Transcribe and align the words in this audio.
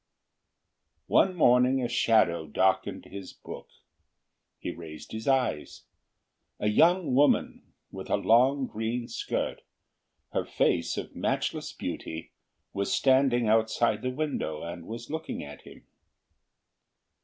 One 1.05 1.35
morning 1.35 1.79
a 1.83 1.87
shadow 1.87 2.47
darkened 2.47 3.05
his 3.05 3.33
book; 3.33 3.67
he 4.57 4.71
raised 4.71 5.11
his 5.11 5.27
eyes: 5.27 5.83
a 6.59 6.69
young 6.69 7.13
woman 7.13 7.73
with 7.91 8.09
a 8.09 8.15
long 8.15 8.65
green 8.65 9.07
skirt, 9.07 9.61
her 10.31 10.43
face 10.43 10.97
of 10.97 11.15
matchless 11.15 11.71
beauty, 11.71 12.31
was 12.73 12.91
standing 12.91 13.47
outside 13.47 14.01
the 14.01 14.09
window 14.09 14.63
and 14.63 14.87
was 14.87 15.11
looking 15.11 15.43
at 15.43 15.61
him. 15.67 15.85